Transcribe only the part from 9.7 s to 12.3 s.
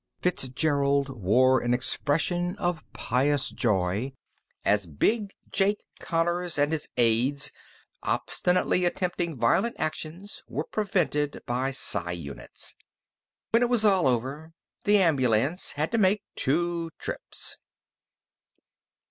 actions, were prevented by psi